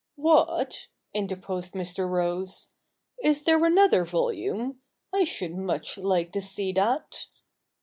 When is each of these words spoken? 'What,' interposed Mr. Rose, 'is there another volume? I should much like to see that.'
'What,' 0.15 0.87
interposed 1.13 1.73
Mr. 1.73 2.09
Rose, 2.09 2.71
'is 3.23 3.43
there 3.43 3.63
another 3.63 4.03
volume? 4.03 4.81
I 5.13 5.23
should 5.25 5.55
much 5.55 5.95
like 5.95 6.31
to 6.31 6.41
see 6.41 6.71
that.' 6.71 7.27